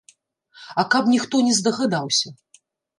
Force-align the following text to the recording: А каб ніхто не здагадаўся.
А 0.79 0.85
каб 0.95 1.13
ніхто 1.15 1.45
не 1.51 1.57
здагадаўся. 1.61 2.39